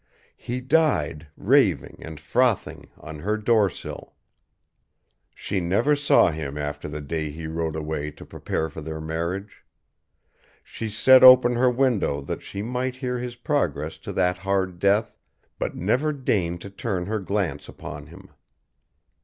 [0.37, 4.15] He died, raving and frothing, on her door sill.
[5.35, 9.63] She never saw him after the day he rode away to prepare for their marriage.
[10.63, 15.13] She set open her window that she might hear his progress to that hard death,
[15.59, 18.31] but never deigned to turn her glance upon him.